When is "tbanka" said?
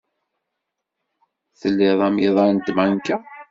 2.65-3.17